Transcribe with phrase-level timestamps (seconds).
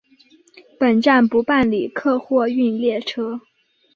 [0.79, 3.39] 本站不办理客货运列车。